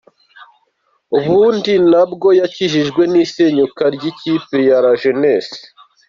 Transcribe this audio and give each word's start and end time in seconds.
Ubundi 1.17 1.73
na 1.91 2.03
bwo 2.11 2.27
yakijijwe 2.41 3.01
n’isenyuka 3.11 3.83
ry’ikipe 3.95 4.57
ya 4.69 4.77
La 4.83 4.93
Jeunesse. 5.01 5.59